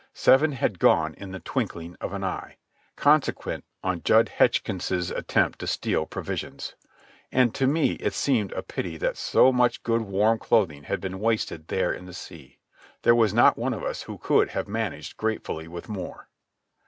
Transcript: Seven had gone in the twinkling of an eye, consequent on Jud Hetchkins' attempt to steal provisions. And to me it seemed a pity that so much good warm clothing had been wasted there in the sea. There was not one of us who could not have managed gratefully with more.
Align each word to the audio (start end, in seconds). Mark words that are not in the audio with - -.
Seven 0.15 0.53
had 0.53 0.79
gone 0.79 1.13
in 1.13 1.31
the 1.31 1.39
twinkling 1.39 1.95
of 2.01 2.11
an 2.11 2.23
eye, 2.23 2.57
consequent 2.95 3.65
on 3.83 4.01
Jud 4.01 4.29
Hetchkins' 4.29 5.11
attempt 5.11 5.59
to 5.59 5.67
steal 5.67 6.07
provisions. 6.07 6.73
And 7.31 7.53
to 7.53 7.67
me 7.67 7.91
it 7.91 8.15
seemed 8.15 8.51
a 8.53 8.63
pity 8.63 8.97
that 8.97 9.15
so 9.15 9.51
much 9.51 9.83
good 9.83 10.01
warm 10.01 10.39
clothing 10.39 10.85
had 10.85 11.01
been 11.01 11.19
wasted 11.19 11.67
there 11.67 11.93
in 11.93 12.07
the 12.07 12.15
sea. 12.15 12.57
There 13.03 13.13
was 13.13 13.31
not 13.31 13.59
one 13.59 13.75
of 13.75 13.83
us 13.83 14.01
who 14.01 14.17
could 14.17 14.47
not 14.47 14.53
have 14.55 14.67
managed 14.67 15.17
gratefully 15.17 15.67
with 15.67 15.87
more. 15.87 16.29